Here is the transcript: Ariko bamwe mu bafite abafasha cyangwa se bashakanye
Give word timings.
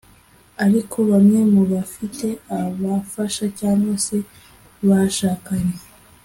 Ariko 0.65 0.97
bamwe 1.09 1.39
mu 1.53 1.63
bafite 1.71 2.27
abafasha 2.57 3.45
cyangwa 3.59 3.95
se 4.05 4.17
bashakanye 4.87 5.75